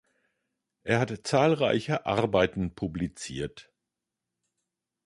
[0.81, 3.71] Er hat zahlreiche Arbeiten publiziert.